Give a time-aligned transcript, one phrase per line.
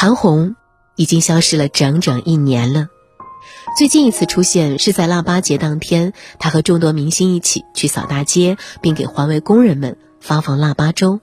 [0.00, 0.56] 韩红
[0.96, 2.88] 已经消失了整整一年了。
[3.76, 11.20] 最近一次出现是在腊八节当天，她和众多明星一起去扫大街，并给环卫工人们发放腊八粥。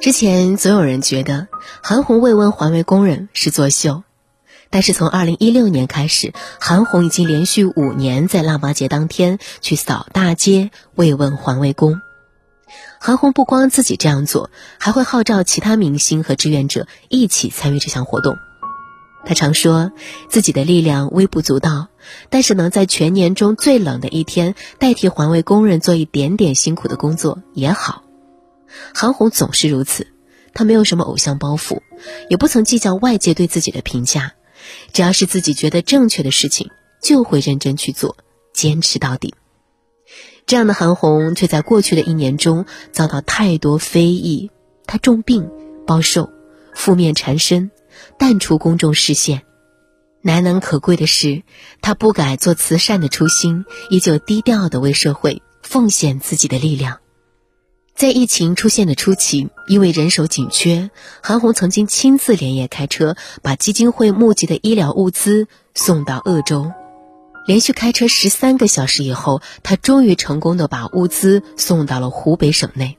[0.00, 1.46] 之前总有人觉得
[1.82, 4.02] 韩红慰问环卫工人是作秀，
[4.70, 12.00] 但是从二零一六年开始，韩红已经连续五年在腊八节当天去扫大街慰问环卫工。
[13.00, 18.36] 韩红不光自己这样做，还会号召其他明星和志愿者一起参与这项活动。
[19.26, 19.92] 他常说
[20.28, 21.88] 自己的力量微不足道，
[22.28, 28.04] 但是能在全年中最冷的一天代替环卫工人做一点点辛苦的工作也好。
[28.94, 30.08] 韩红总是如此，
[30.52, 31.80] 她没有什么偶像包袱，
[32.28, 34.32] 也不曾计较外界对自己的评价，
[34.92, 36.70] 只要是自己觉得正确的事情，
[37.02, 38.16] 就会认真去做，
[38.52, 39.34] 坚持到底。
[40.46, 44.50] 这样的韩红，却在过去的一年中遭到太多非议。
[44.86, 45.50] 她重病、
[45.86, 46.30] 暴瘦、
[46.74, 47.70] 负面缠身、
[48.18, 49.42] 淡出公众视线。
[50.20, 51.42] 难能可贵的是，
[51.80, 56.98] 她不改做慈善的初心，依旧低调的为社会奉献自己的力量。
[57.94, 60.90] 在疫情出现的初期，因为人手紧缺，
[61.22, 66.72] 韩红曾经亲自连夜开车，把基金会募集的医疗物资送到鄂州。
[67.46, 72.96] 连续开车十三个小时以后，他终于成功的把物资送到了湖北省内。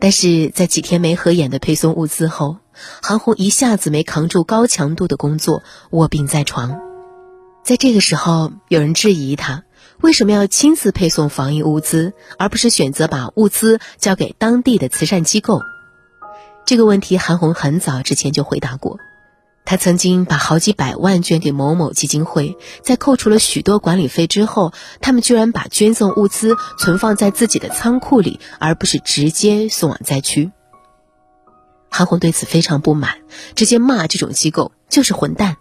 [0.00, 2.58] 但是在几天没合眼的配送物资后，
[3.02, 6.80] 韩红一下子没扛住高强度的工作，卧病在床。
[7.64, 9.64] 在这个时候，有人质疑他
[10.00, 15.60] 为什么要亲自配送防疫物资，而不是选择把物资交给当地的慈善机构。
[16.64, 18.98] 这个问题，韩红很早之前就回答过。
[19.68, 30.50] 他曾经把好几百万捐给某某基金会，在扣除了许多管理费之后，他们居然把捐赠物资存放在自己的仓库里，而不是直接送往灾区。
[31.90, 33.18] 韩红对此非常不满，
[33.54, 35.58] 直接骂这种机构就是混蛋。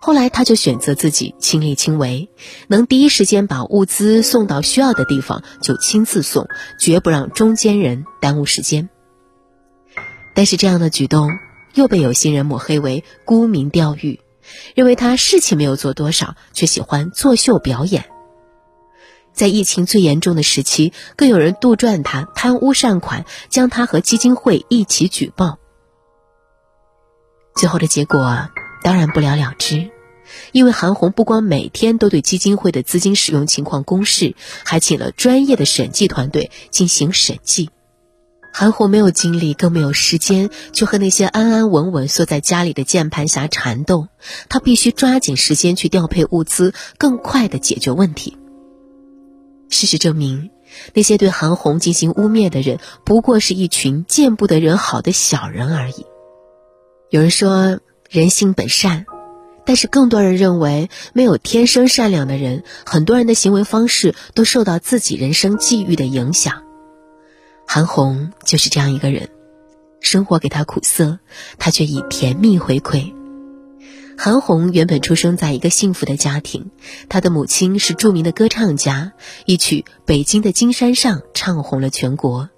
[0.00, 2.28] 后来他就选择自己亲力亲为，
[2.66, 6.48] 能第一时间把物资送到需要的地方就亲自送，
[6.80, 8.90] 绝不让中间人耽误时间。
[10.34, 11.30] 但是这样的举动。
[11.74, 14.20] 又被有心人抹黑为沽名钓誉，
[14.74, 18.06] 认为他事情没有做多少，却喜欢作秀表演。
[19.32, 25.58] 在疫情最严重的时期，更有人杜撰他贪污善款，将他和基金会一起举报。
[27.54, 28.48] 最后的结果
[28.82, 29.90] 当然不了了之，
[30.52, 34.34] 因为韩红不光每天都对基金会的资金使用情况公示，
[34.64, 37.70] 还请了专业的审计团队进行审计。
[38.52, 44.08] 韩红没有精力，更没有时间去和那些安安稳稳缩在家里的键盘侠缠斗。
[44.48, 48.36] 他必须抓紧时间去调配物资，更快的解决问题。
[49.70, 50.50] 事实证明，
[50.92, 56.04] 那些对韩红进行污蔑的人，不过是一群见不得人好的小人而已。
[57.08, 57.80] 有人说
[58.10, 59.06] 人性本善，
[59.64, 66.62] 但是更多人认为，没有天生善良的人，很多人的行为方式都受到自己人生际遇的影响。
[67.66, 69.28] 韩红就是这样一个人，
[70.00, 71.18] 生活给她苦涩，
[71.58, 73.14] 她却以甜蜜回馈。
[74.18, 76.70] 韩红原本出生在一个幸福的家庭，
[77.08, 79.12] 她的母亲是著名的歌唱家，
[79.46, 82.50] 一曲《北京的金山上》唱红了全国。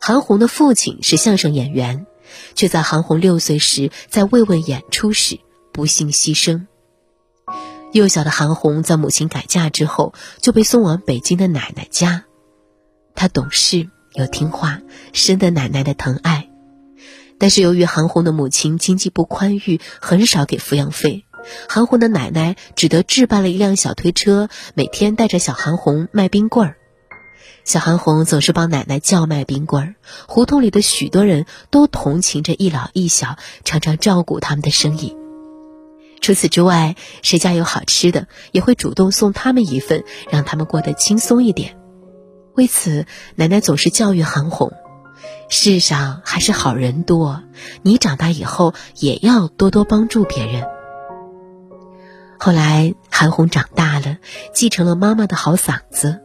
[0.00, 2.06] 韩红的父亲是相声演员，
[2.54, 5.40] 却在韩红六岁时在慰问演出时
[5.72, 6.66] 不幸牺牲。
[7.92, 12.24] 幼小的韩红在母亲改嫁之后就被送往北京的奶奶家，
[13.14, 13.88] 她懂事。
[14.14, 14.80] 又听话，
[15.12, 16.48] 深得奶奶的疼爱。
[17.38, 21.24] 但是由于韩红的母亲经济不宽裕，很少给抚养费，
[21.68, 26.76] 韩红的奶奶只得置办了一辆小推车，每天带着小韩红卖冰棍儿。
[27.64, 29.94] 小韩红总是帮奶奶叫卖冰棍儿，
[30.26, 35.16] 胡同里的许多人都同情着一老一小，常常照顾他们的生意。
[36.20, 41.76] 除此之外，谁家有好吃的，也会主动送他们一份，让他们过得轻松一点。
[42.54, 44.72] 为此，奶奶总是教育韩红
[45.48, 47.42] ：“世上还是好人多，
[47.82, 50.64] 你长大以后也要多多帮助别人。”
[52.38, 54.18] 后来，韩红长大了，
[54.52, 56.20] 继承了妈妈的好嗓子，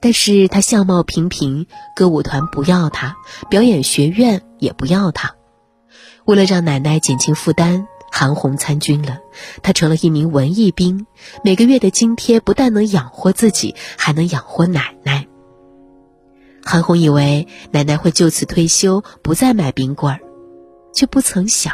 [0.00, 3.16] 但是她相貌平平，歌舞团不要她，
[3.48, 5.36] 表演学院也不要她。
[6.24, 9.18] 为了让奶奶减轻负担，韩红参军了，
[9.62, 11.06] 她成了一名文艺兵，
[11.44, 15.28] 每个月的津贴不但能养活自己，还能养活奶奶。
[16.68, 20.20] 韩红以为奶奶会就此退休，不再买冰棍儿，
[20.92, 21.72] 却不曾想，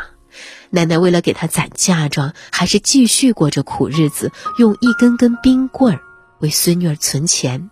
[0.68, 6.00] 奶奶为了给她攒嫁妆，还是继续过着苦日子，用一根根冰棍儿
[6.40, 7.70] 为孙女儿存钱。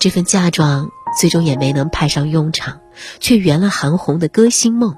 [0.00, 0.90] 这份嫁妆
[1.20, 2.80] 最终也没能派上用场，
[3.20, 4.96] 却圆了韩红的歌星梦。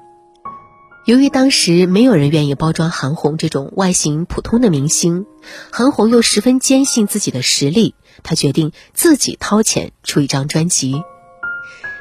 [1.05, 5.25] 由于当时没有人愿意包装韩红这种外形普通的明星，
[5.71, 11.01] 韩红又十分坚信自己的实力，她决定自己掏钱出一张专辑。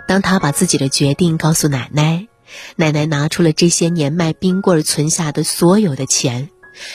[0.07, 2.29] 当她把自己的决定告诉奶奶，
[2.77, 6.51] 奶奶拿出了这些年卖冰棍存下的所有的钱，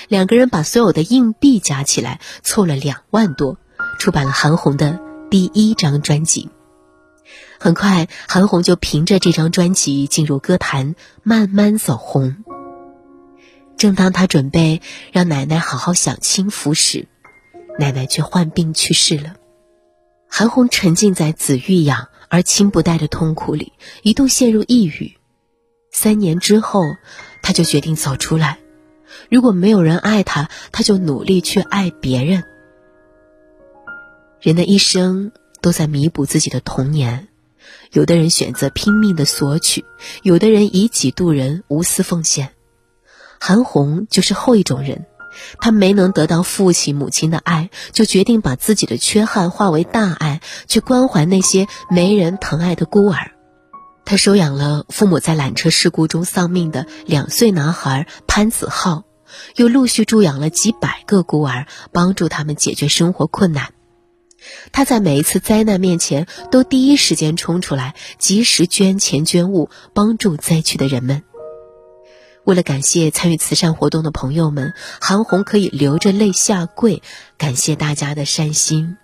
[0.07, 3.57] 两个人把所有的硬币加起来凑了两万多，
[3.97, 4.99] 出版了韩红的
[5.31, 6.49] 第一张专辑。
[7.59, 12.35] 很快，韩红就凭着这张专辑进入歌坛，慢慢走红。
[13.77, 14.81] 正当她准备
[15.11, 17.07] 让奶奶好好享清福时，
[17.79, 19.35] 奶奶却患病去世了。
[20.27, 25.17] 韩红沉浸在子欲养而亲不待的痛苦里，一度陷入抑郁。
[25.91, 26.81] 三年之后，
[27.41, 28.59] 她就决定走出来。
[29.29, 32.43] 如果没有人爱她，她就努力去爱别人。
[34.41, 35.31] 人的一生
[35.61, 37.29] 都在弥补自己的童年。
[37.95, 39.85] 有的人选择拼命的索取，
[40.21, 42.49] 有的人以己度人，无私奉献。
[43.39, 45.05] 韩红就是后一种人，
[45.59, 53.31] 她没能得到父亲母亲的爱，就决定把自己的缺憾化为大爱，去关怀那些没人疼爱的孤儿。
[54.03, 59.05] 她收养了父母在缆车事故中丧命的两岁男孩潘子浩，
[59.55, 63.74] 又陆续助养了几百个孤儿，帮助他们解决生活困难。
[64.71, 71.23] 他在每一次灾难面前都第一时间冲出来，及时捐钱捐物，帮助灾区的人们。
[72.43, 77.01] 为了感谢参与慈善活动的朋友们，韩红可以流着泪下跪，
[77.37, 78.97] 感谢大家的善心。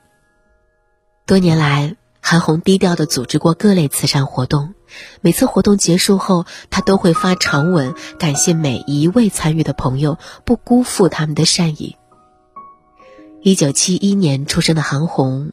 [1.25, 4.75] 多年来，韩红低调的组织过各类慈善活动，
[5.21, 11.97] 每次活动结束后，她都会发长文感谢每一位参与的朋友，不辜负他们的善意。
[13.43, 15.51] 一九七一年出生的韩红，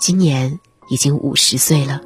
[0.00, 2.00] 今年已经五十岁了。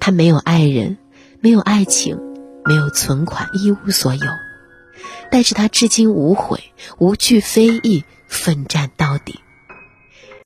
[0.00, 0.98] 她没有爱人，
[1.40, 2.18] 没有爱情，
[2.64, 4.26] 没有存款，一无所有。
[5.30, 9.38] 但是她至今无悔，无惧非议，奋战到底。